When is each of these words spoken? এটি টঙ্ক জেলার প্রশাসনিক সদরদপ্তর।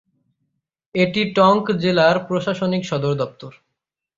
এটি 0.95 1.21
টঙ্ক 1.35 1.65
জেলার 1.83 2.15
প্রশাসনিক 2.27 2.81
সদরদপ্তর। 2.85 3.51